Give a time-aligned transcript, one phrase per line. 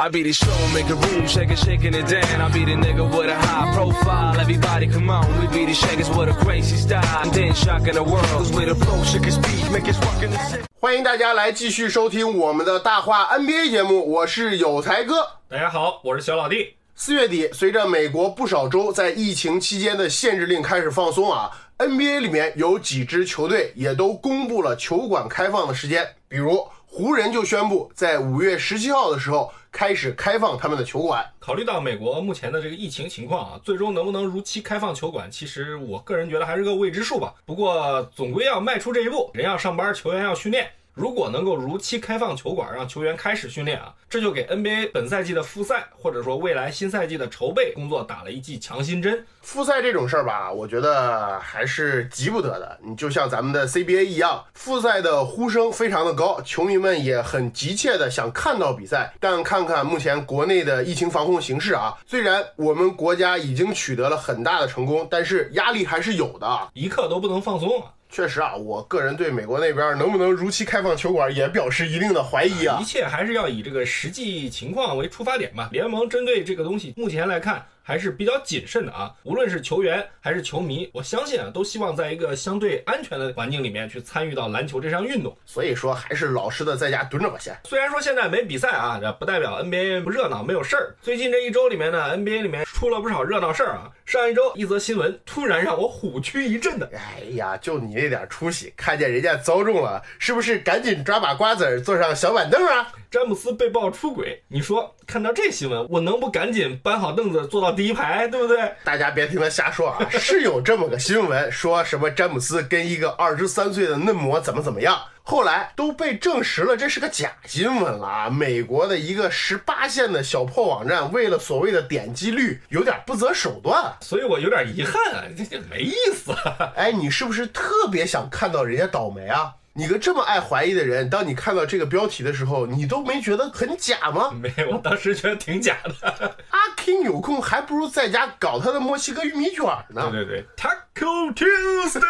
[0.00, 2.40] I be the show, make a room, shaking, shaking it down.
[2.40, 4.38] I be the nigga with a high profile.
[4.38, 7.02] Everybody come on, we be the shakers with a crazy style.
[7.24, 10.38] And then shocking the world, cause we the flow, shaking speed, make us rockin' the
[10.38, 10.62] city.
[10.78, 15.16] 欢迎大家来继续收听我们的大话 NBA 节目，我是有才哥。
[15.48, 16.74] 大家好，我是小老弟。
[16.94, 31.24] 四月底，随着美国不少州在疫情期间的限制令开始放松啊，NBA 里面有几支球队也都公布了球馆开放的时间，比如湖人就宣布在五月十七号的时候开始开放他们的球馆。
[31.38, 37.32] 考虑到美国目前的这个疫情情况啊，最终能不能如期开放球馆，其实我个人觉得还是个未知数吧。
[37.46, 40.68] 不过总归要迈出这一步，人要上班，球员要训练。
[40.98, 49.24] 如果能够如期开放球馆，让球员开始训练啊，这就给 NBA 本赛季的复赛或者说未来新赛季的筹备工作打了一剂强心针。
[49.40, 52.76] 复赛这种事儿吧，我觉得还是急不得的。
[52.82, 59.14] 你就像咱们的 CBA 一样，复赛的呼声非常的高，球迷们也很急切的想看到比赛。
[59.20, 66.68] 但看看目前国内的疫情防控形势啊，虽然我们国家已经取得了很大的成功，但是压力还是有的啊。
[66.74, 67.92] 一刻都不能放松啊！
[68.10, 72.84] 确实啊，我个人对美国那边能不能如期开放球馆也表示一定的怀疑啊一。
[72.84, 75.68] 切还是要以这个实际情况为出发点吧。
[75.72, 79.12] 联盟针对这个东西，目前来看还是比较谨慎的啊。
[79.24, 85.36] 无论是球员还是球迷，我相信啊，都希望在一个相对安全的环境里面去参与到篮球这项运动。
[85.44, 87.54] 所以说，还是老实的在家蹲着吧先。
[87.64, 90.94] 虽然说现在没比赛啊，这不代表 NBA 不热闹，没有事儿。
[91.02, 93.90] 最近这一周里面呢，NBA 里面出了不少热闹事儿啊。
[94.06, 102.92] 上一周一则新闻突然让我虎躯一震的，哎呀，就你那点出息，看见人家遭中了，是不是赶紧抓把瓜子儿，坐上小板凳啊？
[103.10, 108.72] 詹姆斯被曝出轨，你说看到这新闻，我能不赶紧搬好凳子坐到第一排，对不对？
[108.84, 114.96] 大家别听他瞎说啊， 是有这么个新闻，说什么詹姆斯跟一个二十三岁的嫩模怎么怎么样，
[115.30, 118.30] 后来都被证实了，这是个假新闻了啊！
[118.30, 123.94] 美国的一个十八线的小破网站，为了所谓的点击率，有点不择手段。
[124.00, 126.32] 所以我有点遗憾啊，这这没意思。
[126.74, 129.52] 哎，你是不是特别想看到人家倒霉啊？
[129.78, 134.32] 你个这么爱怀疑的人，当你看到这个标题的时候，你都没觉得很假吗？
[134.34, 136.34] 没有，我当时觉得挺假的。
[136.50, 140.08] 阿 King 有空还不如在家搞他的墨西哥玉米卷呢。
[140.10, 142.00] 对对对，Taco Tuesday，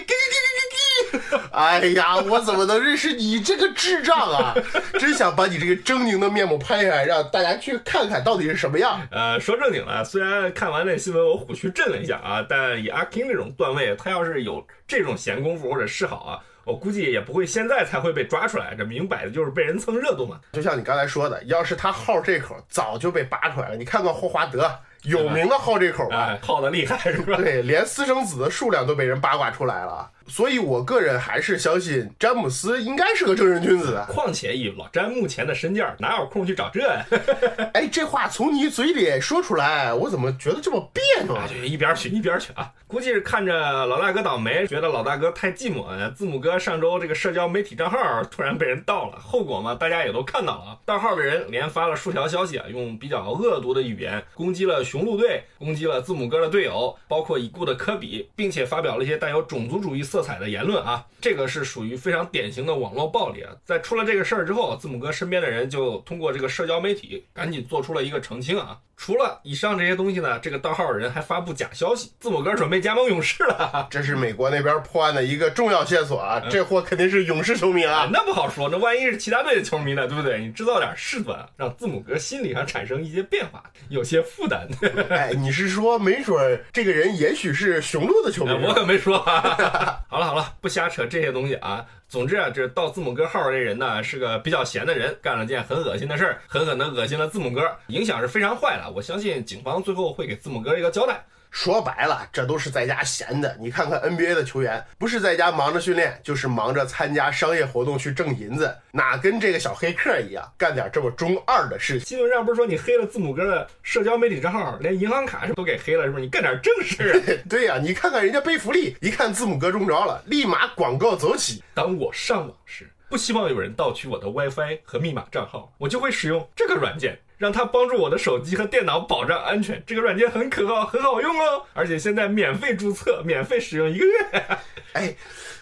[0.00, 1.38] 给给给给给。
[1.52, 4.54] 哎呀，我怎么能认识你这个智障啊！
[5.00, 9.00] 真想把你这个狰狞的面目拍下来，让大家去看看到底是什么样。
[9.10, 20.40] 呃，说正经的，虽然看完那新闻我虎躯震了一下啊，但以阿 King 这种段位，他要是有这种闲工夫或者嗜好啊，我估计也不会现在才会被抓出来，这明摆的就是被人蹭热度嘛。
[20.52, 23.76] 就像你刚才说的，要是他好这口，早就被扒出来了。
[23.76, 24.70] 你看看霍华德，
[25.02, 26.16] 有名的好这口吧？
[26.30, 27.36] 哎，耗的厉害是吧？
[27.36, 30.10] 对，连私生子的数量都被人八卦出来了。
[30.28, 34.04] 所以，我个人还是相信詹姆斯应该是个正人君子的。
[34.06, 37.04] 况且以老詹目前的身价，哪有空去找这呀？
[37.74, 41.48] 哎，这话从你嘴里说出来，我怎么觉得这么别扭啊啊，？
[41.48, 42.72] 就一边去一边去啊！
[42.86, 46.12] 估计是看着老大哥倒霉，觉得老大哥太寂寞。
[46.12, 50.76] 字母哥上周这个社交媒体账号突然被人盗了，后果嘛，大家也都看到了啊。
[50.84, 61.04] 盗号的人连发了数条消息啊，用比较恶毒的语言攻击了雄鹿队，攻击了字母哥的队友，包括已故的科比，并且发表了一些带有种族主义色彩的言论啊。
[61.20, 63.52] 这个是属于非常典型的网络暴力啊。
[63.64, 68.78] 在出了这个事儿之后，字母哥身边的人就通过这个社交媒体赶紧做出了一个澄清啊。
[69.04, 73.84] 除了以上这些东西呢，这个盗号人还发布假消息，字母哥准备加盟勇士了。
[73.90, 76.40] 这是美国那边破案的一个重要线索啊！
[76.48, 78.10] 这货肯定是勇士球迷啊啊，！
[78.12, 80.38] 那不好说，那万一是其他队的球迷呢，对不对？
[80.38, 84.68] 你制造点事端，让字母哥心理上产生一些变化，有些负担。
[85.10, 88.68] 哎，你是说没准儿这个人也许是雄鹿的球迷哎？
[88.68, 89.98] 我可没说、啊。
[90.06, 91.84] 好了好了，不瞎扯这些东西啊。
[92.12, 98.92] 总之啊，这盗字母哥号这人呢是个比较闲的人，干了件很恶心的事儿，狠狠的恶心了字母哥，影响是非常坏的。
[98.94, 101.24] 我相信警方最后会给字母哥一个交代。
[101.52, 103.54] 说白了，这都是在家闲的。
[103.60, 112.08] 你看看 NBA 的球员，不是在家忙着训练，就是忙着参加商业活动去挣银子，哪跟这个小黑客一样，干点这么中二的事情？
[112.08, 116.24] 新闻上不是说你黑了字母哥的社交媒体账号，连银行卡都给黑了，是不是？
[116.24, 117.20] 你干点正事啊！
[117.50, 121.62] 对呀、你看看人家贝弗利，一看字母哥中招了，立马广告走起。
[121.74, 129.82] 当我上网时，不希望有人盗取我的 WiFi 和密码账号，我就会使用这个软件，让它帮助我的手机和电脑保障安全。
[129.84, 134.12] 这个软件很可靠，很好用哦，而且现在免费注册，免费使用一个月。
[134.92, 135.12] 哎，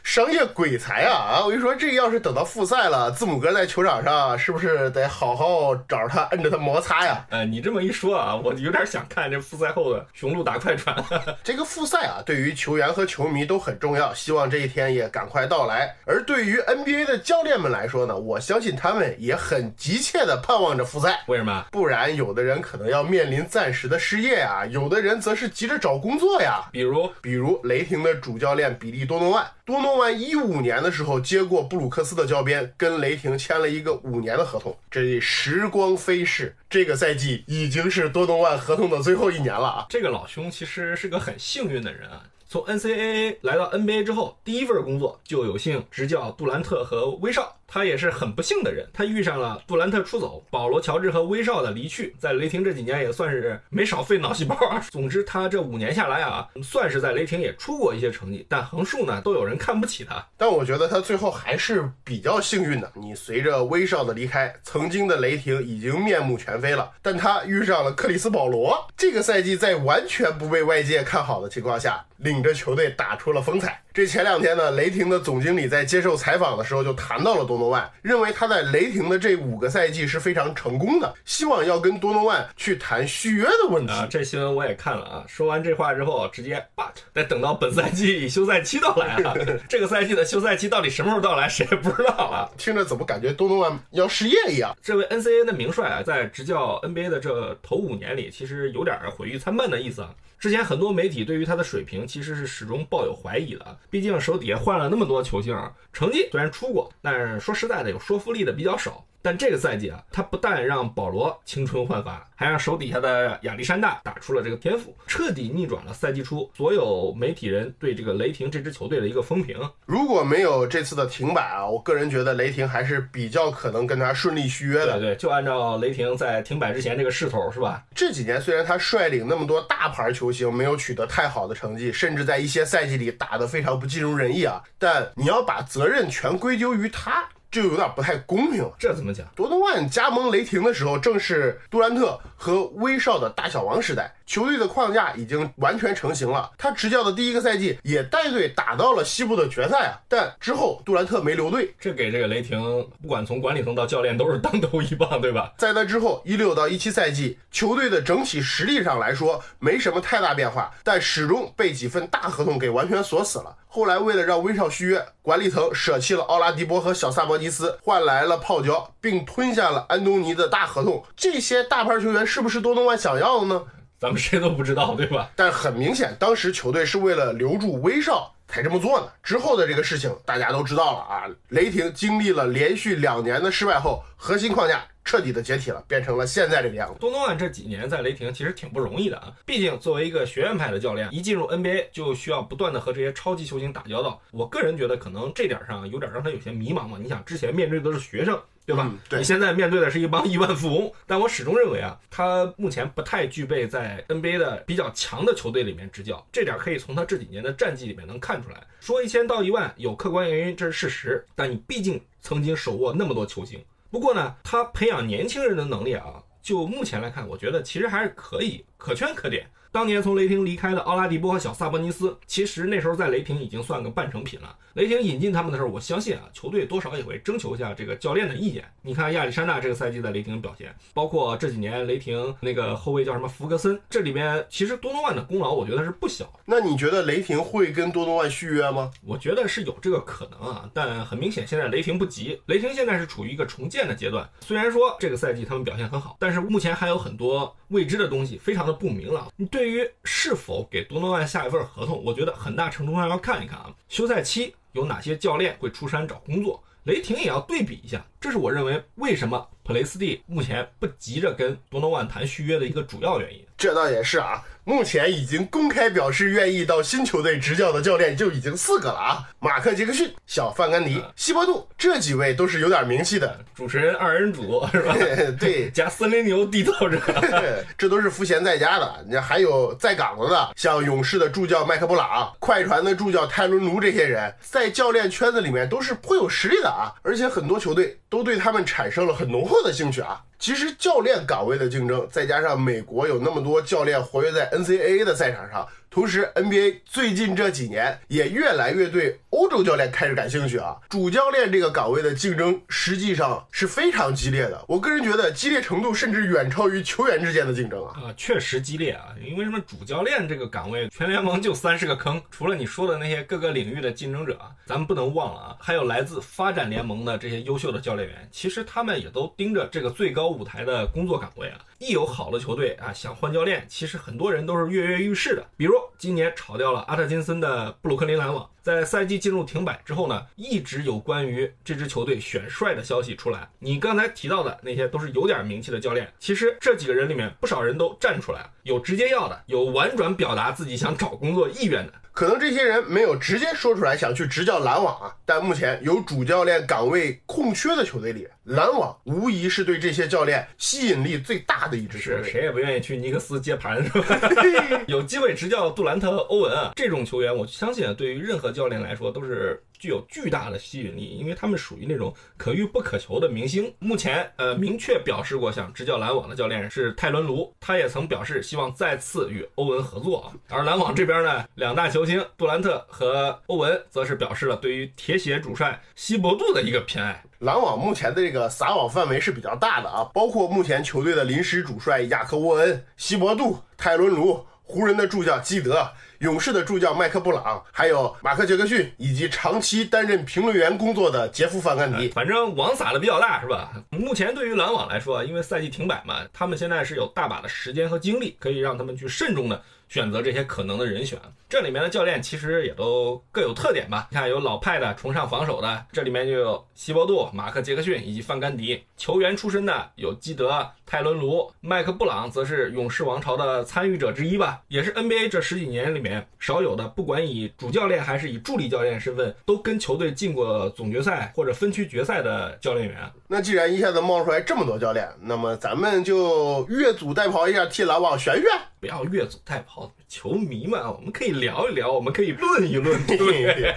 [0.02, 1.44] 商业鬼才啊啊！
[1.44, 7.24] 我跟你说，这要是等到复赛了，字母哥在球场上是不是得好好找着他，摁着他摩擦呀？
[7.30, 10.94] 呃，你这么一说啊，我有点想看这复赛后的雄鹿打快船。
[11.42, 15.96] 这个复赛啊，对于球员和球迷都很重要，希望这一天也赶快到来。
[16.04, 21.22] 而对于 NBA 的教练们来说呢，我相信他们也很急切的盼望着复赛。
[21.28, 21.64] 为什么？
[21.70, 26.68] 不然，有的人可能要面临暂时的失业啊，有的人则是急着找工作呀。
[26.72, 34.76] 比如，比如雷霆的主教练比利多诺万，多诺万一五年的时候接过布鲁克斯的教鞭，跟雷霆签了一个五年的合同。
[34.90, 39.86] 这时光飞逝，这个赛季已经是多诺万合同的最后一年了啊！
[39.88, 42.24] 这个老兄其实是个很幸运的人啊。
[42.52, 47.56] 从 NCAA 来到 NBA 之后，第一份工作就有幸执教杜兰特和威少。
[47.72, 54.84] 他也是很不幸的人，他遇上了杜兰特出走、保罗·乔治和威少的离去，在雷霆这几年也算是没少费脑细胞啊。
[54.90, 60.26] 总之，他这五年下来啊，算是在雷霆也出过一些成绩，但横竖呢都有人看不起他。
[60.36, 62.90] 但我觉得他最后还是比较幸运的。
[62.96, 73.82] 你随着威少的离开，曾经的雷霆已经面目全非了，但他遇上了克里斯·保罗，这个赛季在完全不被外界看好的情况下，领着球队打出了风采。
[73.92, 83.92] 这前两天呢，雷霆的总经理在接受采访的时候就谈到了多诺万，认为他在雷霆的这五个赛季是非常成功的，希望要跟多诺万去谈续约的问题。
[83.92, 85.24] 啊，这新闻我也看了啊。
[85.26, 89.34] 说完这话之后，直接 but 得等到本赛季休赛期到来啊。
[89.68, 92.48] 这个赛季的休赛期到底什么时候到来，谁也不知道啊。
[92.56, 94.76] 听着怎么感觉多诺万要失业一样？
[94.80, 100.10] 这位 NCAA 的名帅啊，在执教 NBA 的这头五年里，其实有点毁誉参半的意思啊。
[100.40, 105.54] 之前很多媒体对于他的水平其实是始终抱有怀疑的，毕竟手底下换了那么多球星，
[105.92, 109.04] 成绩虽然出过，但是说实在的，有说服力的比较少。
[109.22, 119.58] 但这个赛季啊，他不但让保罗青春焕发，还让手底下的亚历山大打出了这个天赋，彻底逆转了赛季初所有媒体人对这个雷霆这支球队的一个风评。
[119.84, 124.98] 如果没有这次的停摆啊，我个人觉得雷霆还是比较可能跟他顺利续约的。
[124.98, 127.84] 对对，就按照雷霆在停摆之前这个势头，是吧？
[127.94, 137.28] 这几年虽然他率领那么多大牌球星没有取得太好的成绩，甚至在一些赛季里打得非常不尽如人意啊，但你要把责任全归咎于他。
[137.50, 138.72] 就有点不太公平了。
[138.78, 139.26] 这怎么讲？
[139.34, 146.48] 多诺万加盟雷霆的时候，正是杜兰特和威少的大小王时代，球队的框架已经完全成型了。
[146.56, 155.52] 他执教的第一个赛季也带队打到了西部的决赛啊，但之后杜兰特没留队，这给这个雷霆不管从管理层到教练都是当头一棒，对吧？
[155.58, 163.56] 在那之后，一六到一七赛季，球队的整体实力上来说没什么太大变化，但始终被几份大合同给完全锁死了。
[163.66, 171.04] 后来为了让威少续约，管理层舍弃了奥拉迪波和小萨博尼斯，换来了泡椒，并吞下了安东尼的大合同。
[171.16, 173.62] 这些大牌球员是不是多诺万想要的呢？
[174.00, 175.30] 咱们谁都不知道，对吧？
[175.36, 179.12] 但很明显，当时球队是为了留住威少才这么做的。
[179.22, 181.28] 之后的这个事情大家都知道了啊！
[181.50, 184.82] 雷霆经历了连续两年的失败后，核心框架。
[185.02, 186.94] 彻底的解体了，变成了现在这个样子。
[187.00, 194.20] 多诺万这几年在雷霆其实挺不容易的啊，毕竟作为一个学院派的教练，一进入 NBA 就需要不断的和这些超级球星打交道。
[194.30, 196.96] 我个人觉得可能这点上有点让他有些迷茫嘛。
[197.00, 198.92] 你想之前面对的都是学生，对吧？
[199.08, 199.18] 对。
[199.18, 206.24] 你现在面对的是一帮 亿万富翁，但我始终认为啊，他目前不太具备在 NBA 的比较强的球队里面执教。
[206.30, 208.62] 这点可以从他这几年的战绩里面能看出来。
[208.80, 211.24] 说一千道一万有客观原因，这是事实。
[211.34, 213.62] 但你毕竟曾经手握那么多球星。
[213.90, 219.50] 不过呢，他培养年轻人的能力啊，就目前来看，我觉得其实还是可以，可圈可点。
[219.72, 224.56] 当年从雷霆离开的奥拉迪波和小萨博尼斯，其实那时候在雷霆已经算个半成品了。
[224.74, 228.64] 雷霆引进他们的时候，我相信啊，球队多少也会征求一下这个教练的意见。
[228.82, 236.32] 你看亚历山大这个赛季在雷霆表现，包括这几年雷霆那个后卫叫什么福格森，这里面其实多诺万的功劳我觉得是不小。
[236.46, 238.90] 那你觉得雷霆会跟多诺万续约吗？
[239.04, 244.28] 我觉得是有这个可能啊，但很明显现在雷霆不急，雷霆现在是处于一个重建的阶段。
[244.40, 249.28] 虽然说这个赛季他们表现很好，但是目前还有很多未知的东西，非常的不明朗。
[249.36, 258.02] 你对对于是否给多诺万下一份合同，我觉得很大程度上要看一看啊，休赛期有哪些教练会出山找工作，雷霆也要对比一下。
[258.18, 263.44] 这是我认为为什么普雷斯蒂目前不急着跟多诺万谈续约的一个主要原因。
[263.54, 274.94] 这倒也是啊，目前已经公开表示愿意到新球队执教的教练就已经四个了啊，马克·杰克逊、小范甘迪、西伯杜这几位都是有点名气的主持人二人组是吧？
[275.40, 277.00] 对， 加森林牛缔造者，
[277.78, 279.04] 这都是赋闲在家的。
[279.08, 290.20] 你还有在岗子的，像勇士的助教麦克布朗、快船的助教泰伦卢这些人，在教练圈子里面都是颇有实力的啊，而且很多球队都对他们产生了很浓厚的兴趣啊。
[290.38, 300.76] 其实教练岗位的竞争，再加上美国有那么多教练活跃在 NCAA 的赛场上，同时 NBA 最近这几年也越来越对欧洲教练开始感兴趣啊。
[300.88, 307.92] 主教练这个岗位的竞争实际上是非常激烈的，我个人觉得激烈程度甚至远超于球员之间的竞争啊。
[307.96, 309.08] 啊，确实激烈啊！
[309.20, 309.58] 因为什么？
[309.66, 321.58] 主教练这个岗位，全联盟就三十个坑，除了你说的那些各个领域的竞争者啊，咱们不能忘了啊，还有来自发展联盟的这些优秀的教练员，其实他们也都盯着这个最高舞台的工作岗位啊。
[321.78, 325.42] 一有好的球队啊，想换教练，其实很多人都是跃跃欲试的。
[325.56, 333.48] 比如今年炒掉了阿特金森的布鲁克林篮网，在赛季进入停摆之后呢，一直有关于这支球队选帅的消息出来。
[333.58, 341.94] 你刚才提到的那些都是有点名气的教练，其实这几个人里面不少人都站出来了，有直接要的，有婉转表达自己想找工作意愿的。
[342.12, 352.30] 可能这些人没有直接说出来想去执教篮网啊，但目前有主教练岗位空缺的球队里，篮网无疑是对这些教练吸引力最大的一支球是队。
[352.30, 354.20] 谁也不愿意去尼克斯接盘，是吧？
[354.88, 363.72] 有机会执教杜兰特和欧文啊，这种球员，我相信对于任何教练来说都是具有巨大的吸引力，因为他们属于那种可遇不可求的明星。
[363.78, 370.32] 目前，呃，明确表示过想执教篮网的教练是泰伦卢，他也曾表示希望再次与欧文合作啊。
[370.48, 377.24] 而篮网这边呢，两大球星杜兰特和欧文则是表示了对于铁血主帅希伯杜的一个偏爱。
[377.38, 392.10] 篮网目前的这个撒网范围是比较大的啊，包括目前球队的临时主帅雅克沃恩、希伯杜、泰伦卢、湖人的助教基德、勇士的助教麦克布朗，还有马克杰克逊，以及长期担任评论员工作的杰夫范甘迪。
[392.10, 393.72] 反正网撒的比较大，是吧？
[393.88, 401.18] 目前对于篮网来说，因为赛季停摆嘛，他们现在是有大把的时间和精力，可以让他们去慎重的选择这些可能的人选。
[401.50, 404.06] 这里面的教练其实也都各有特点吧。
[404.12, 422.96] 你看，有老派的崇尚防守的，这里面就有希伯杜、马克杰克逊以及范甘迪；球员出身的有基德、泰伦卢、麦克布朗，则是勇士王朝的参与者之一吧，也是 NBA 这十几年里面少有的，不管以主教练还是以助理教练身份，都跟球队进过总决赛或者分区决赛的教练员。
[423.26, 428.44] 那既然一下子冒出来这么多教练，那么咱们就越俎代庖一下，替篮网选选。
[428.78, 433.72] 不要越俎代庖，球迷嘛，我们可以聊一聊，我们可以论一论，对不对？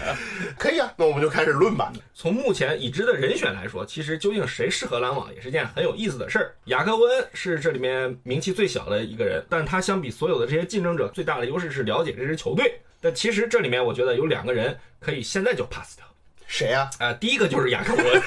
[0.58, 1.94] 可以啊，那我们就开始论吧。
[2.16, 6.56] 从目前已知的人选来说，其实究竟谁适合篮网也是件很有意思的事儿。
[6.66, 12.82] 雅克沃恩是这里面名气最小的一个人，但是他相比所有的这些竞争者，最大的优势是了解这支球队。
[13.00, 16.06] 但其实这里面我觉得有两个人可以现在就 pass 掉。
[16.54, 18.22] 谁呀、啊、第一个就是雅克沃恩，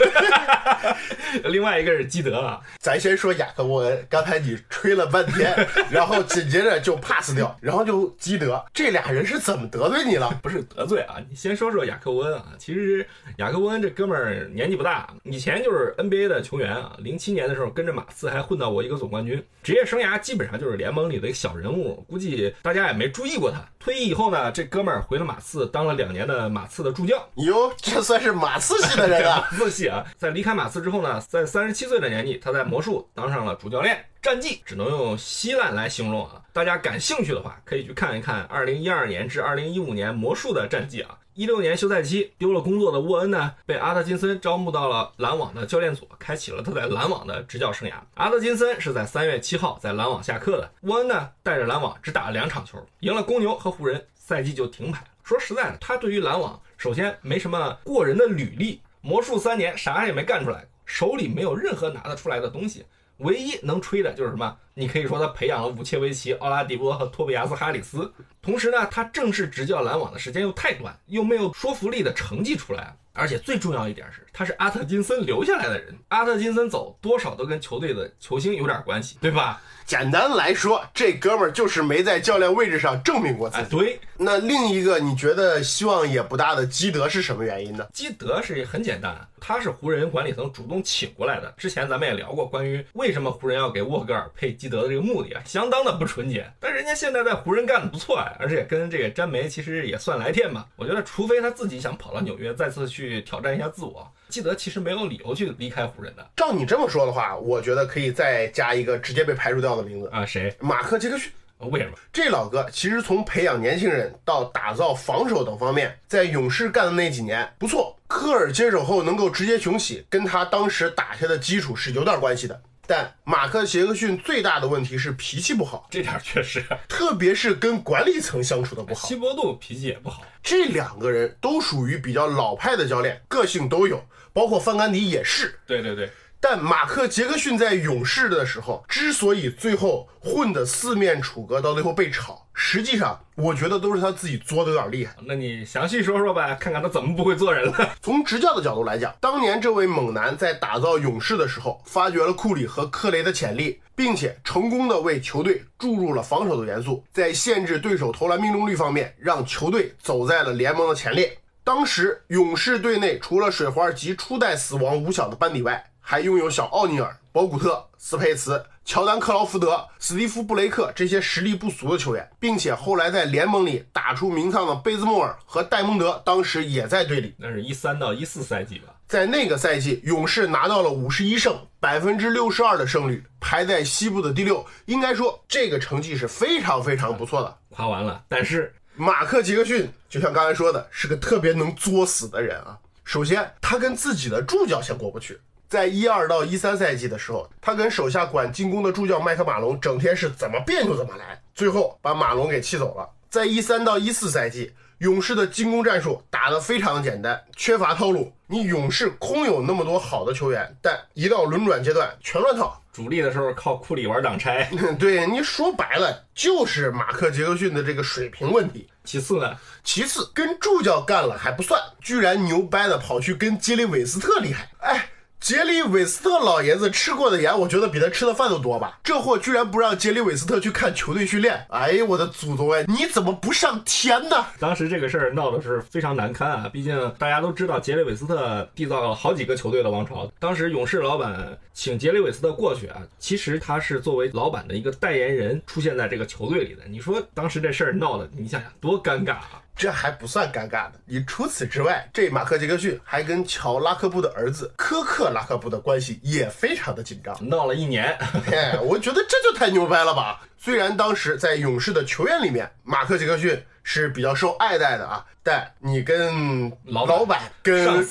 [1.52, 2.61] 另外一个是基德啊。
[2.80, 5.54] 咱先说雅克沃恩，刚才你吹了半天，
[5.88, 10.28] 然后紧接着就 pass 掉，然后就基德，这俩人是怎么得罪你了？
[10.42, 12.47] 不是得罪啊，你先说说雅克沃恩啊。
[12.59, 13.06] 其实
[13.37, 16.97] 雅克沃恩这哥们儿年纪不大，以前就是 NBA 的球员啊。
[16.99, 23.59] 零七年的时候跟着马刺还混到过一个总冠军，职业生涯基本上就是联盟里的一个小人物，估计大家也没注意过他。
[23.78, 27.25] 退役以后呢，这哥们儿回了马刺，当了两年的马刺的助教。
[27.37, 29.49] 哟，这算是马刺系的人啊！
[29.50, 34.04] 马刺系啊，在离开马刺之后呢，在三十七岁的年纪，他在魔术当上了主教练。
[34.23, 36.42] 战绩只能用稀烂来形容啊！
[36.52, 41.16] 大家感兴趣的话，可以去看一看二零一二年至二零一五年魔术的战绩啊。
[41.35, 47.92] 一六年休赛期丢了工作的沃恩呢，被阿特金森招募到了篮网的教练组，开启了他在篮网的执教生涯。
[48.14, 54.99] 阿特金森是在三月七号在篮网下课的，沃恩呢带着篮网只打了两场球，赢了公牛和湖人，赛季就停摆。
[55.23, 62.85] 说实在的，他对于篮网首先没什么过人的履历，魔术三年啥也没干出来，手里没有任何拿得出来的东西。
[63.18, 64.54] 唯一能吹的就是什么？
[64.75, 68.12] 你可以说他培养了武切维奇、奥拉迪波和托比亚斯·哈里斯。
[68.42, 72.95] 同时呢，他正式执教篮网的时间又太短，又没有说服力的成绩出来。
[73.14, 75.97] 而且最重要一点是，他是阿特金森留下来的人。
[76.09, 79.62] 阿特金森走，多少都跟球队的球星有点关系，对吧？
[79.87, 83.71] 简单来说，这哥们儿就是没在教练位置上证明过自哎，己。
[83.71, 87.87] 对，那另一个你觉得希望也不大的基德是什么原因呢？
[87.95, 91.55] 基德是很简单，他是湖人管理层主动请过来的。
[91.57, 96.52] 之前咱们也聊过关于为什么湖人要给沃格尔配基德的这个目的啊，相当的不纯洁。
[96.61, 100.66] 但人家现在在湖人干的不错啊，而且跟这个詹梅其实也算来电吧。
[100.75, 110.26] 我觉得，除非他自己想跑到纽约再次去挑战一下自我，基德其实没有理由去离开湖人的照你这么说的话，我觉得可以再加一个直接被排除掉的名字啊。
[110.26, 110.54] 谁？
[110.61, 111.30] 马克杰克逊。
[111.59, 111.92] 为什么？
[112.12, 117.97] 这老哥其实从培养年轻人到打造防守等方面，在勇士干的那几年不错。
[118.06, 122.61] 科尔接手后能够直接雄起，跟他当时打下的基础是有点关系的。
[122.87, 129.09] 但马克杰克逊最大的问题是脾气不好，这点确实，特别是跟管理层相处的不好。
[129.09, 134.04] 西伯杜脾气也不好，这两个人都属于比较老派的教练，个性都有，
[134.37, 135.59] 包括范甘迪也是。
[135.66, 136.11] 对对对。
[136.38, 145.14] 但马克杰克逊在勇士的时候，之所以最后混得四面楚歌，到最后被炒，实际上我觉得都是他自己作的有点厉害。
[145.25, 147.97] 那你详细说说呗，看看他怎么不会做人了。
[148.02, 161.37] 从执教的角度来讲，当年这位猛男在打造勇士的时候，发掘了库里和克雷的潜力，并且成功的为球队注入了防守的元素，在限制对手投篮命中率方面，让球队走在了联盟的前列。
[161.66, 177.35] 当时勇士队内除了水花及初代死亡五小的班底外，还拥有小奥尼尔、博古特、斯佩茨、乔丹、克劳福德、史蒂夫·布雷克这些实力不俗的球员，并且后来在联盟里打出名堂的贝兹莫尔和戴蒙德，当时也在队里。
[177.37, 178.94] 那是一三到一四赛季吧？
[179.08, 184.64] 在那个赛季，勇士拿到了五十一胜，百分之六十二的胜率，排在西部的第六。
[184.85, 187.56] 应该说，这个成绩是非常非常不错的。
[187.70, 192.79] 夸完了，但是马克·杰克逊就像刚才说的，是个特别能作死的人啊。
[193.05, 195.38] 首先，他跟自己的助教先过不去。
[195.69, 203.07] 在一二到一三赛季的时候，他跟手下管进攻的助教麦克马龙整天是怎么变就怎么来，最后把马龙给气走了。
[203.29, 208.33] 在一三到一四赛季，勇士的进攻战术打得非常的简单，缺乏套路。
[208.47, 212.81] 你勇士空有那么多好的球员，但一到轮转阶段全乱套。
[212.97, 214.71] 主力的时候靠库里玩挡拆。
[214.99, 218.88] 对，你说白了就是马克杰克逊的这个水平问题。
[219.05, 224.71] 其次呢，其次跟助教干了还不算，居然牛掰的跑去跟杰里韦斯特厉害。
[224.79, 225.11] 哎。
[225.38, 228.99] 杰里韦斯特老爷子吃过的盐，我觉得比他吃的饭都多吧？
[229.05, 231.66] 这货居然不让杰里韦斯特去看球队训练！
[231.69, 234.47] 哎呦，我的祖宗哎，你怎么不上天呢？
[234.59, 236.69] 当时这个事儿闹的是非常难堪啊！
[236.73, 240.28] 毕竟大家都知道，杰里韦斯特缔造了好几个球队的王朝。
[240.40, 246.83] 当时勇士老板请杰里韦斯特过去啊，其实他是作为老板的一个代言人出现在这个球队里的。
[246.88, 249.62] 你说当时这事儿闹的，你想想多尴尬啊！
[249.76, 258.16] 这还不算尴尬的，你除此之外，这马克杰克逊还跟乔拉克布的儿子科克拉克布的关系也非常的紧张，闹了一年。
[258.47, 260.40] 嘿，我觉得这就太牛掰了吧！
[260.59, 268.03] 虽然当时在勇士的球员里面，马克杰克逊是比较受爱戴的啊，但你跟老老板、跟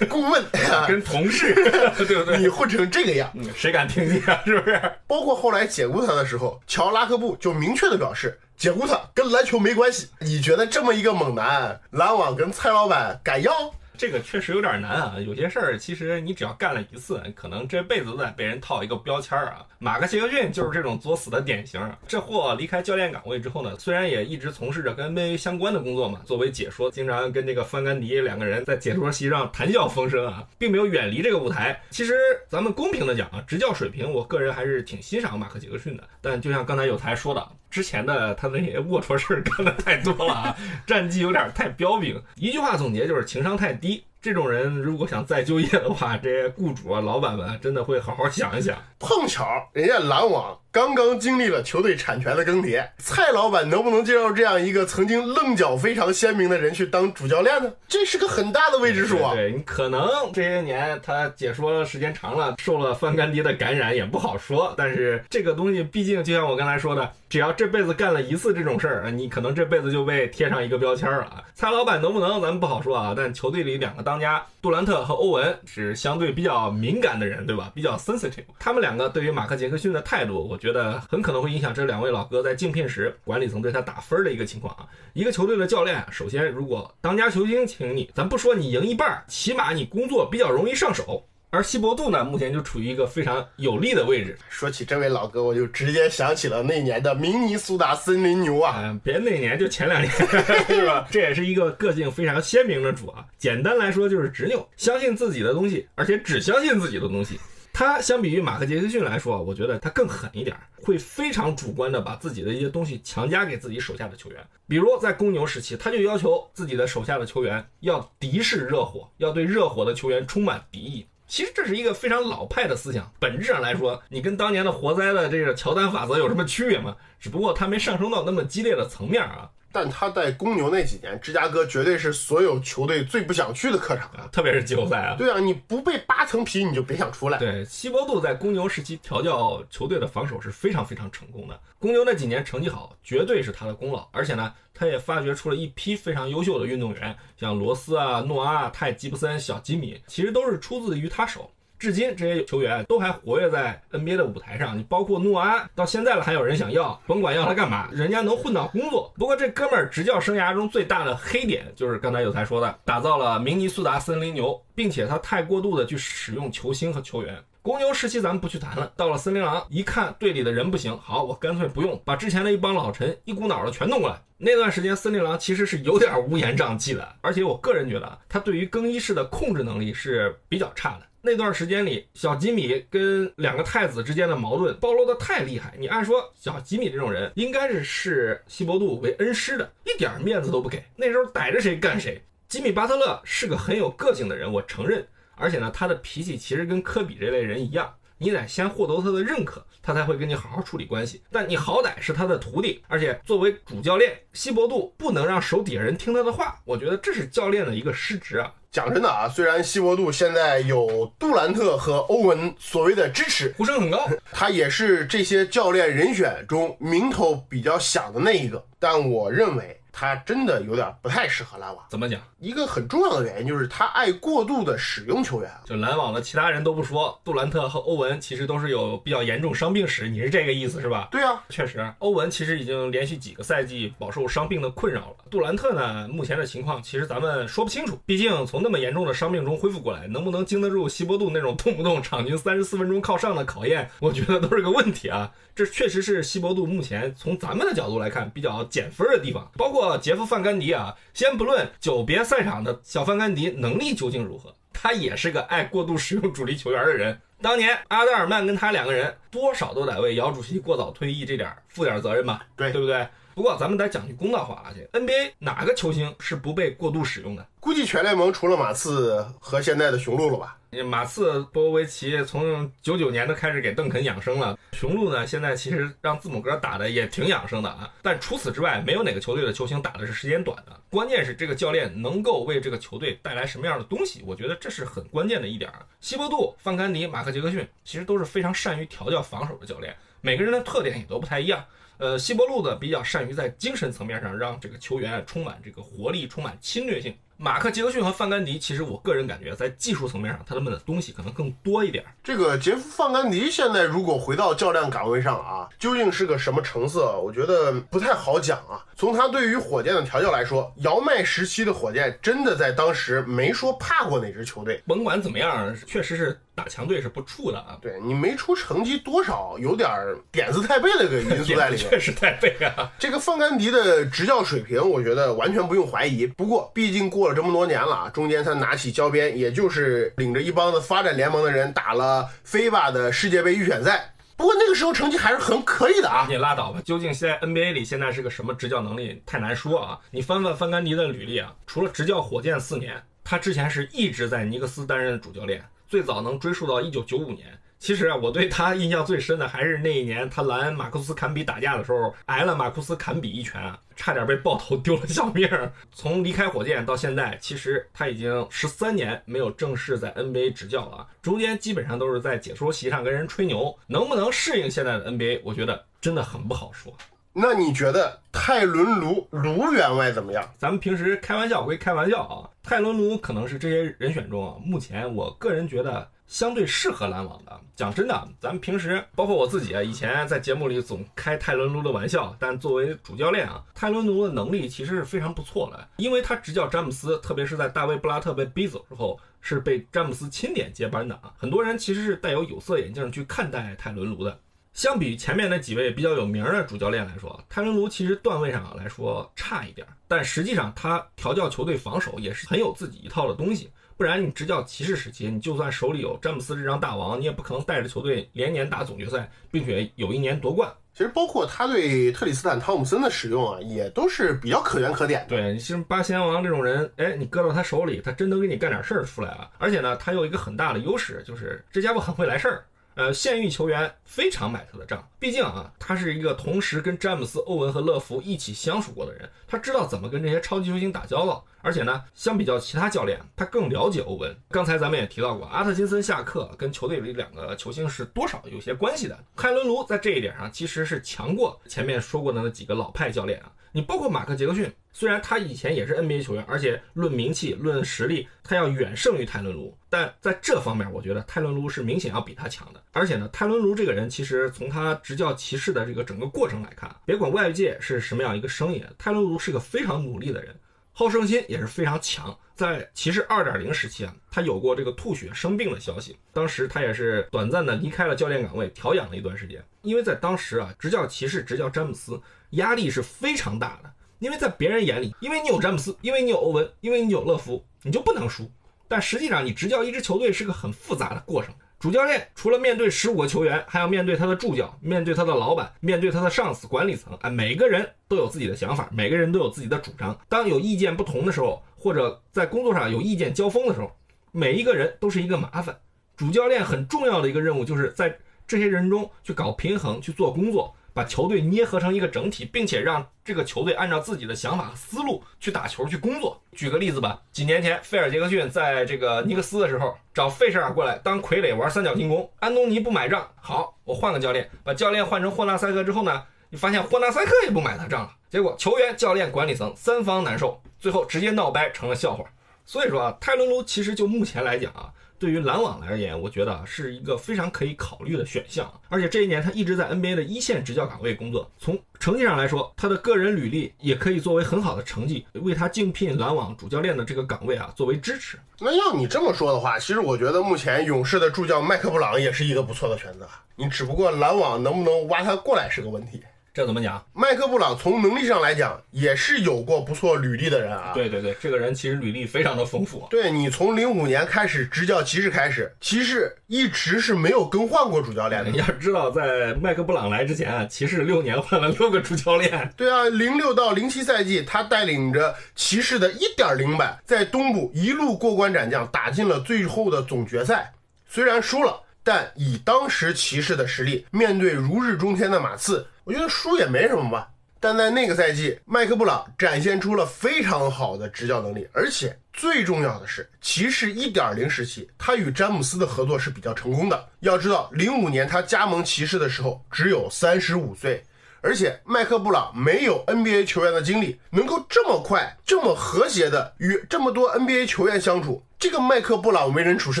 [0.10, 0.44] 顾问、
[0.88, 1.54] 跟同事，
[2.04, 2.36] 对不对？
[2.36, 4.42] 你混成这个样，谁敢听你啊？
[4.44, 4.92] 是不是？
[5.06, 8.36] 包括后来解雇他的时候，乔拉克布就明确的表示。
[8.56, 10.08] 解雇他跟篮球没关系。
[10.20, 13.74] 你觉得这么一个猛男，篮网跟蔡老板敢要？
[14.02, 15.14] 这个确实有点难啊。
[15.24, 19.64] 有些事儿其实你只要干了一次，可能这辈子都在被人套一个标签儿啊。
[19.78, 21.80] 马克杰克逊就是这种作死的典型。
[22.08, 31.80] 这货离开教练岗位之后呢，虽然也一直从事着跟 NBA 相关的工作嘛，作为解说，经常跟这个范甘迪两个人在解说席上谈笑风生啊，并没有远离这个舞台。
[31.90, 32.14] 其实
[32.48, 36.02] 咱们公平的讲啊，执教水平，我个人还是挺欣赏马克杰克逊的。
[36.20, 37.48] 但就像刚才有台说的。
[37.70, 42.22] 之前的他那些龌龊事儿干的太多了啊， 战绩有点太彪炳。
[42.36, 43.91] 一句话总结就是情商太低。
[44.22, 48.78] 这种人如果想再就业的话，这些雇主啊、老板们真的会好好想一想。
[49.00, 57.72] 碰巧人家篮网刚刚经历了球队产权的更迭，蔡老板能不能接受这样一个曾经棱角非常鲜明的人去当主教练呢？
[57.88, 59.34] 这是个很大的未知数啊。
[59.34, 64.72] 对你可能这些年他解说时间长了，受了范甘迪的感染也不好说。
[64.76, 71.42] 但是这个东西毕竟就像我刚才说的，只要这辈子干了一次这种事儿，你可能这辈子就被贴上一个标签了。
[71.54, 73.12] 蔡老板能不能咱们不好说啊。
[73.14, 77.72] 但球队里两个当家，杜兰特和欧文是相对比较敏感的人，对吧？
[77.74, 84.86] 比较 sensitive，他们两个对于马克杰克逊的态度，我觉得很可能会影响这两位老哥在竞聘时管理层对他打分的一个情况啊。
[85.14, 91.26] 一个球队的教练，首先如果当家球星请你，咱不说你赢一半，起码你工作比较容易上手。
[91.54, 94.38] 而西伯杜呢，目前就处于一个非常有利的位置。
[94.48, 98.80] 说起这位老哥，我就直接想起了那年的明尼苏达森林牛啊！
[98.82, 100.10] 嗯，别那年，就前两年，
[100.66, 101.06] 是吧？
[101.10, 103.26] 这也是一个个性非常鲜明的主啊。
[103.36, 107.38] 简单来说就是执拗，相信自己的东西，而且只相信自己的东西。
[107.70, 114.42] 他相比于马克杰克逊来说，我觉得他更狠一点，会非常主观的把自己的一些东西强加给自己手下的球员。
[114.66, 121.06] 比如在公牛时期，他就要求自己的手下的球员要敌视热火，要对热火的球员充满敌意。
[121.32, 126.94] 其实这是一个非常老派的思想，本质上来说，你跟当年的活塞的这个乔丹法则有什么区别吗？
[127.18, 129.48] 只不过他没上升到那么激烈的层面啊。
[129.72, 135.16] 但他在公牛那几年，芝加哥绝对是所有球队最不想去的客场啊， 特别是季后赛啊。
[135.16, 137.38] 对啊，你不被扒层皮，你就别想出来。
[137.38, 141.58] 对，西伯杜在公牛时期调教球队的防守是非常非常成功的。
[141.78, 144.08] 公牛那几年成绩好，绝对是他的功劳。
[144.12, 151.50] 而且呢，他也发掘出了一批非常优秀的运动员，像罗斯啊、诺阿、泰吉布森、小吉米，其实都是出自于他手。
[151.82, 154.78] 至今，这些球员都还活跃在 NBA 的舞台上。
[154.78, 159.12] 你包括诺安，到现在了还有人想要，甭管要他干嘛，人家能混到工作。
[159.18, 174.16] 不过这哥们儿执教生涯中最大的黑点，就是刚才有才说的，打造了明尼苏达森林牛，并且他太过度的去使用球星和球员，公牛时期咱们不去谈了，到了森林狼，一看队里的人不行，好，我干脆不用，把之前的一帮老臣一股脑的全弄过来。
[174.38, 181.06] 那段时间，森林狼其实是有点乌烟瘴气的，而且我个人觉得他对于更衣室的控制能力是比较差的。
[181.24, 185.72] 那段时间里，小吉米跟两个太子之间的矛盾暴露的太厉害。
[185.78, 190.82] 你按说小吉米这种人应该是视希伯杜为恩师的，一点面子都不给。
[190.96, 192.20] 那时候逮着谁干谁。
[192.48, 195.06] 吉米巴特勒是个很有个性的人，我承认。
[195.36, 201.22] 而且呢，他的脾气其实跟科比这类人一样，你得先获得他的认可，他才会跟你好好处理关系。
[201.30, 208.52] 但你好歹是他的徒弟，而且作为主教练，希伯杜不能让手底下人听他的话，我觉得这是教练的一个失职啊。
[208.72, 219.78] 讲真的啊，虽然西伯杜现在有杜兰特和欧文所谓的支持，呼声很高，他也是这些教练人选中名头比较响的那一个，但我认为。
[219.92, 221.84] 他真的有点不太适合篮网。
[221.88, 222.20] 怎么讲？
[222.40, 225.50] 一个很重要的原因就是他爱过度的使用球员。
[225.64, 230.08] 就篮网的其他人都不说，杜兰特和欧文其实都是有比较严重伤病史。
[230.08, 231.08] 你是这个意思是吧？
[231.10, 235.16] 对啊，确实，欧文其实已经连续几个赛季饱受伤病的困扰了。
[235.30, 237.98] 杜兰特呢，目前的情况其实咱们说不清楚。
[238.06, 245.30] 毕竟从那么严重的伤病中恢复过来，能不能经得住希伯杜那种动不动场均三十四分钟靠上的考验，我觉得都是个问题啊。
[245.54, 249.50] 这确实是希伯杜目前从咱们的角度来看比较减分的地方。
[249.56, 257.20] 包括杰夫范甘迪啊，先不论久别赛场的小范甘迪能力究竟如何，他也是个爱过度使用主力球员的人。
[257.40, 262.46] 当年阿德尔曼跟他两个人，多少都得为姚主席过早退役这点负点责任吧？
[262.56, 263.06] 对，对不对？
[263.34, 267.44] 不过咱们得讲句公道话啊，这 NBA 哪个球星是不被过度使用的？
[267.58, 270.56] 估计全联盟除了马刺和现在的雄鹿了吧？
[270.80, 277.92] 马刺波波维奇从九九年都开始给邓肯养生了，雄鹿呢现在其实让字母哥打的也挺养生的啊。
[278.00, 280.80] 但除此之外，没有哪个球队的球星打的是时间短的。
[280.88, 284.22] 关键是这个教练能够为这个球队带来什么样的东西？
[284.24, 285.70] 我觉得这是很关键的一点。
[286.00, 291.62] 希伯杜、范甘迪、马克杰克逊其实都是非常善于调教防守的教练，每个人的特点也都不太一样。
[291.98, 297.14] 呃，希伯路的比较善于在精神层面上让这个球员充满这个活力，充满侵略性。
[297.36, 302.04] 马克杰克逊和范甘迪，其实我个人感觉在技术层面上，他们的东西可能更多一点。
[302.22, 307.18] 这个杰夫范甘迪现在如果回到教练岗位上啊，究竟是个什么成色？
[307.18, 308.84] 我觉得不太好讲啊。
[308.94, 314.80] 从他对于火箭的调教来说，姚麦时期的火箭真的在当时没说怕过哪支球队。
[314.86, 317.76] 甭管怎么样，确实是打强队是不怵的啊。
[317.82, 319.90] 对你没出成绩，多少有点
[320.30, 321.78] 点子太背的个因素在里面。
[321.90, 322.92] 确实太背啊。
[322.96, 326.24] 这个范甘迪的执教水平，我觉得完全不用怀疑。
[326.26, 327.34] 不过毕竟过过了。
[327.36, 334.12] 这么多年了啊，中间他拿起教鞭，也就是领着一帮子发展联盟的人打了 FIBA 的世界杯预选赛。
[334.36, 336.26] 不过那个时候成绩还是很可以的啊。
[336.28, 340.00] 你拉倒吧，究竟现在 NBA 里现在是个什么执教能力，太难说啊。
[340.10, 347.56] 你翻翻范甘迪的履历啊，除了执教火箭四年，他之前是一直在尼克斯担任主教练，最早能追溯到一九九五年。
[347.82, 353.60] 其实啊，我对他印象最深的还是那一年他拦马库斯坎比打架的时候，挨了马库斯坎比一拳，
[353.96, 355.50] 差点被爆头丢了小命。
[355.90, 363.76] 从离开火箭到现在，其实他已经十三年没有正式在 NBA 执教了，中间基本上都是在解说席上跟人吹牛。
[363.88, 366.96] 能不能适应现在的 NBA，我觉得真的很不好说。
[367.32, 370.48] 那你觉得泰伦卢卢员外怎么样？
[370.56, 376.08] 咱们平时开玩笑归开玩笑啊，泰伦卢可能是这些人选中啊，目前我个人觉得。
[376.32, 377.60] 相对适合篮网的。
[377.76, 382.34] 讲真的，咱们平时包括我自己啊，以前在节目里总开泰伦卢的玩笑。
[382.38, 391.34] 但作为主教练啊，泰伦卢的能力其实是非常不错的， 因为他执教詹姆斯，特别是在大卫布拉特被逼走之后，是被詹姆斯钦点接班的啊。
[391.36, 394.40] 很多人其实是带有有色眼镜去看待泰伦卢的。
[394.72, 403.70] 相比前面那几位比较有名的主教练来说，泰伦卢其实段位上来说差一点，但实际上他调教球队防守也是很有自己一套的东西。
[403.96, 410.72] 不然你执教骑士时期，你就算手里有詹姆斯这张大王，你也不可能带着球队连年打总决赛，并且有一年夺冠。
[410.94, 415.28] 其实包括他对特里斯坦汤姆森的使用啊，也都是比较可圈可点的。
[415.28, 419.48] 对，像八仙王这种人，哎，你搁到他手里，他真能给你干点事儿出来啊！
[419.58, 422.64] 而且呢，他有一个很大的优势，就是这家伙很会来事儿。
[422.94, 431.44] 呃，现役球员非常买他的账，毕竟啊，他是一个同时跟詹姆斯、欧文和乐福一起相处过的人，他知道怎么跟这些超级球星打交道。
[431.64, 434.36] 而且呢，相比较其他教练，他更了解欧文。
[434.50, 439.16] 刚才咱们也提到过，阿特金森下课跟球队里两个球星是多少有些关系的。
[439.36, 443.52] 开伦卢在这一点上其实是强过前面说过的那几个老派教练啊。
[443.72, 452.82] 你包括马克杰克逊，虽然他以前也是 NBA 球员，而且论名气、论实力，他要远胜于泰伦卢，但在这方面，我觉得泰伦卢是明显要比他强的。
[452.92, 460.54] 而且呢，泰伦卢这个人，其实从他执教骑士的这个整个过程来看，别管外界是什么样一个声音，泰伦卢是个非常努力的人。
[460.94, 462.38] 好胜心也是非常强。
[462.54, 469.64] 在骑士二点零时期啊，他有过这个吐血生病的消息，当时他也是短暂的离开了教练岗位，调养了一段时间。
[469.80, 472.20] 因为在当时啊，执教骑士、执教詹姆斯
[472.52, 478.50] 压力是非常大的，因为在别人眼里，因为你有詹姆斯，因为你有欧文，因为你有乐福，你就不能输。
[478.88, 481.54] 但实际上，你执教一支球队是个很复杂的过程。
[481.80, 487.12] 主教练除了面对十五个球员，还要面对他的助教，面对他的老板，面对他的上司、管理层。
[487.22, 490.16] 哎，每个人都有自己的想法，每个人都有自己的主张。
[490.28, 493.90] 当有意见不同的时候，或者在工作上有意见交锋的时候，
[494.30, 495.76] 每一个人都是一个麻烦。
[496.16, 500.72] 主教练很重要的一个任务，就是在这些人中去搞平衡，去做工作。
[500.94, 506.40] 把球队捏合成一个整体，并且让这个球队按照自己的想法和思路去打球、去工作。
[506.52, 522.24] 举个例子吧，几年前菲尔杰克逊在这个尼克斯的时候，找费舍尔过来当傀儡玩三角进攻，安东尼不买账，好，我换个教练，把教练换成霍纳塞克之后呢，你发现霍纳塞克也不买他账了，结果球员、教练、管理层三方难受，最后直接闹掰成了笑话。
[522.64, 524.92] 所以说啊，泰伦卢其实就目前来讲啊。
[525.22, 528.68] 对于篮网而言，我觉得是一个非常可以考虑的选项。
[528.88, 538.36] 而且这一年他一直在 NBA 的一线执教岗位工作，从成绩上来说，他的个人履历也可以作为很好的成绩，为他竞聘篮网主教练的这个岗位啊作为支持。
[538.58, 543.28] 那要你这么说的话，其实我觉得目前勇士的助教麦克布朗也是一个不错的选择。
[543.54, 546.20] 你只不过篮网能不能挖他过来是个问题。
[546.54, 547.02] 这怎么讲？
[547.14, 550.92] 麦克布朗从能力上来讲，也是有过不错履历的人啊。
[550.92, 553.06] 对对对，这个人其实履历非常的丰富。
[553.08, 558.50] 对你从零五年开始执教骑士开始，骑士一直是没有更换过主教练的。
[558.50, 562.70] 你 要知道，在麦克布朗来之前，骑士六年换了六个主教练。
[562.76, 570.70] 对啊，零六到零七赛季，他带领着骑士的一点零版在东部一路过关斩将，打进了最后的总决赛。
[571.08, 575.86] 虽然输了，但以当时骑士的实力，面对如日中天的马刺。
[576.04, 577.28] 我觉得输也没什么吧，
[577.60, 587.08] 但在那个赛季，麦克布朗展现出了非常好的执教能力，而且最重要的是，骑士一点零时期，他与詹姆斯的合作是比较成功的。
[587.20, 591.04] 要知道，零五年他加盟骑士的时候只有三十五岁，
[591.40, 598.44] 而且麦克布朗没有 NBA 球员的经历，能够这么快、这么和谐的与这么多 NBA 球员相处。
[598.62, 600.00] 这个麦克布朗为人处事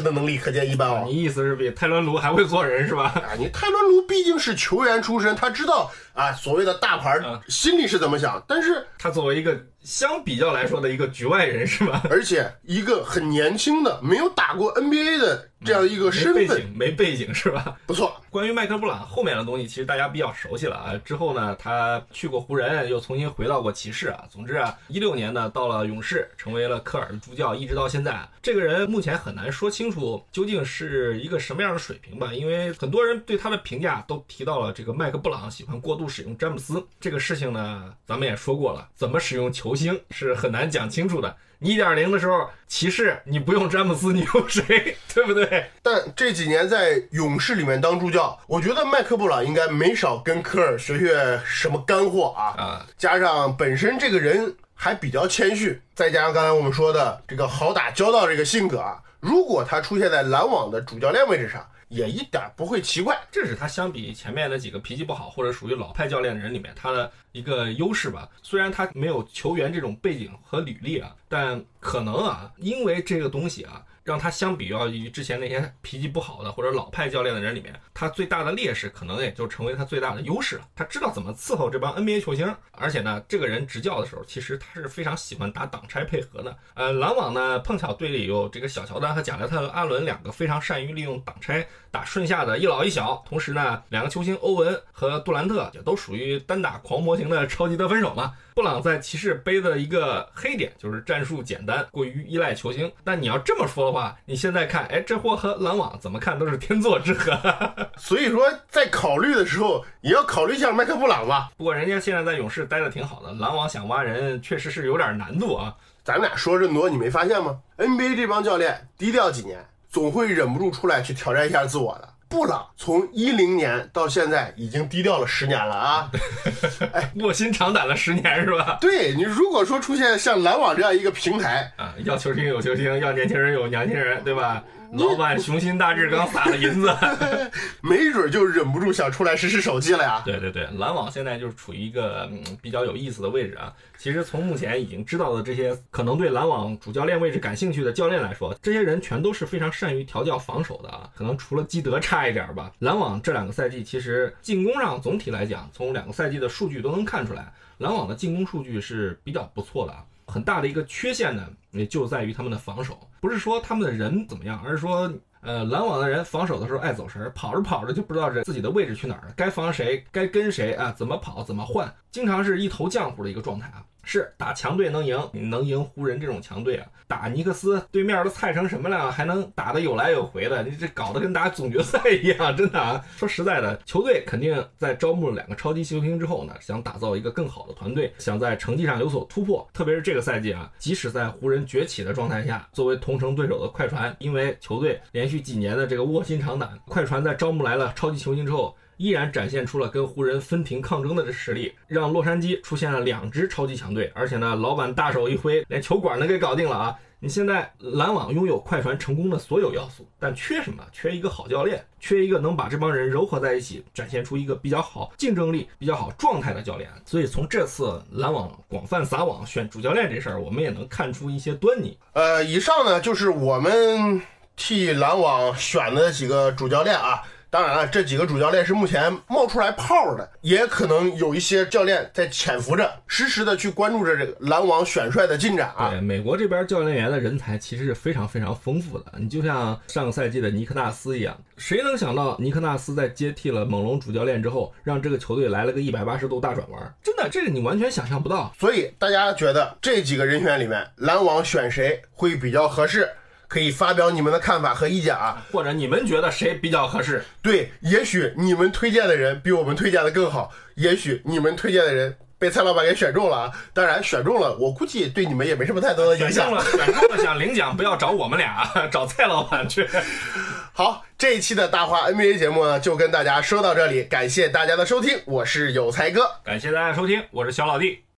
[0.00, 1.02] 的能力可见一斑哦。
[1.04, 3.12] 你意思是比泰伦卢还会做人是吧？
[3.16, 8.40] 啊，你泰伦卢毕竟是球员出身，他知道啊所谓的大牌心里是怎么想。
[8.46, 12.04] 但是他作为一个相比较来说的一个局外人是吧？
[12.08, 17.76] 而且一个很年轻的没有打过 NBA 的这样一个身份，没背景，没背景是吧？
[17.84, 18.14] 不错。
[18.30, 20.92] 关于麦克布朗后面的东西，其实大家比较熟悉了啊。
[21.04, 24.22] 之后呢，他去过湖人，又重新回到过骑士啊。
[24.30, 28.16] 总之啊，一六年呢到了勇士，成为了科尔的助教，一直到现在。
[28.40, 41.34] 这这个人目前很难说清楚究竟是一个什么样的水平吧，因为很多人对他的评价都提到了这个麦克布朗喜欢过度使用詹姆斯这个事情呢，咱们也说过了，怎么使用球星是很难讲清楚的。
[41.60, 44.98] 你一点零的时候， 骑士你不用詹姆斯，你用谁？
[45.14, 45.70] 对不对？
[45.82, 52.86] 但这几年在勇士里面当助教，我觉得麦克布朗应该没少跟科尔学学什么干货啊啊！
[52.98, 54.54] 加上本身这个人。
[54.82, 63.16] 还比较谦逊，再加上刚才我们说的这个好打交道这个性格啊，如果他出现在篮网的主教练位置上，也一点不会奇怪。
[63.30, 68.28] 这是他相比前面那几个脾气不好或者属于老派教练的人里面他的一个优势吧。
[68.42, 73.84] 虽然他没有球员这种背景和履历啊，但可能啊，因为这个东西啊。
[74.04, 80.68] 让他相比较于之前那些脾气不好的或者老派教练的人里面，他最大的劣势可能也就成为他最大的优势了。
[80.74, 86.56] 他知道怎么伺候这帮 NBA 球星，而且呢，这个人执教的时候，其实他是非常喜欢打挡拆配合的。
[86.74, 98.32] 呃，篮网呢，碰巧队里有这个小乔丹和贾雷特·阿伦两个非常善于利用挡拆打顺下的一老一小，同时呢，两个球星欧文和杜兰特也都属于单打狂魔型的超级得分手嘛。
[98.54, 102.90] 布朗在骑士背的一个黑点就是战术简单，过于依赖球星。
[103.04, 107.38] 但你要这么说的话，你现在看，哎，这货和篮网怎么看都是天作之合。
[107.96, 111.50] 所以说，在考虑的时候也要考虑一下麦克布朗吧。
[111.58, 115.74] 不过人家现在在勇士待的挺好的，篮网想挖人确实是有点难度啊。
[116.04, 122.08] 咱俩说这么多，你没发现吗？NBA 这帮教练低调几年，总会忍不住出来去挑战一下自我的。
[122.30, 126.10] 布朗从一零年到现在已经低调了十年了啊！
[126.94, 128.78] 哎，卧薪尝胆了十年是吧？
[128.80, 134.64] 对你如果说出现像篮网这样一个平台啊，要球星有球星，要年轻人有年轻人，对吧？
[134.98, 136.94] 老板雄心大志，刚撒了银子，
[137.80, 140.20] 没准就忍不住想出来试试手气了呀。
[140.22, 143.72] 对对对，篮网现在就是处于一个比较有意思的位置啊。
[143.96, 151.08] 其实从目前已经知道的这些可能对篮网主教练位置感兴趣的教练来说，这些人全都是非常善于调教防守的啊。
[151.16, 152.70] 可能除了基德差一点吧。
[152.80, 160.04] 篮网这两个赛季其实进攻上总体来讲，从两个赛季的数据都能看出来，篮网的进攻数据是比较不错的啊。
[160.32, 162.98] 很大的一个缺陷呢，也就在于他们的防守。
[163.20, 173.82] 不是说他们的人怎么样，而是说，呃，篮网的人防守的时候爱走神，跑着跑着就不知道这自己的位置去哪儿了，该防谁，该跟谁啊，怎么跑，怎么换，经常是一头浆糊的一个状态啊。
[174.04, 176.88] 是打强队能赢，能赢湖人这种强队啊？
[177.06, 180.60] 打尼克斯对面都菜成什么了，还能打得有来有回的？
[180.64, 183.00] 你这搞得跟打总决赛一样，真的啊！
[183.16, 189.64] 说实在的，球队肯定在招募了两个超级球星之后呢，想打造一个更好的团队，想在成绩上有所突破。
[189.72, 198.76] 特别是这个赛季啊，即使在湖人崛起的状态下，作为同城对手的快船，因为球队连续几年的这个卧薪尝胆，快船在招募来了超级球星之后。
[198.96, 206.98] 依然展现出了跟湖人分庭抗争的实力，让洛杉矶出现了两支超级强队，而且呢，老板大手一挥，连球馆都给搞定了啊！
[207.24, 210.84] 你现在篮网拥有快船成功的所有要素，但缺什么？
[210.90, 216.90] 缺一个好教练，缺一个能把这帮人糅合在一起，展现出一个比较好竞争力、比较好状态的教练。
[217.04, 221.96] 所以从这次篮网广泛撒网选主教练这事儿，我们也能看出一些端倪。
[222.14, 224.20] 呃，以上呢就是我们
[224.56, 227.22] 替篮网选的几个主教练啊。
[227.52, 235.90] 当然了，这几个主教练是目前冒出来泡的，也可能有一些教练在潜伏着，实时的去关注着这个篮网选帅的进展啊。
[235.90, 239.04] 对，美国这边教练员的人才其实是非常非常丰富的。
[239.18, 246.94] 你就像上个赛季的尼克纳斯一样，谁能想到尼克纳斯在接替了猛龙主教练之后，让这个球队来了个一百八十度大转弯？
[247.02, 248.50] 真的，这个你完全想象不到。
[248.58, 253.06] 所以大家觉得这几个人选里面，篮网选谁会比较合适？
[253.52, 257.22] 可以发表你们的看法和意见啊，或者你们觉得谁比较合适？
[257.42, 263.52] 对，也许你们推荐的人比我们推荐的更好，也许你们推荐的人被蔡老板给选中了啊。
[263.74, 266.32] 当然，选中了，我估计对你们也没什么太多的影响。
[266.32, 269.86] 选中了，选中了，想领奖不要找我们俩， 找蔡老板去。
[270.72, 278.02] 好，这一期的大话 NBA 节目呢，就跟大家说到这里，感谢大家的收听，我是有才哥，感谢大家收听，我是小老弟。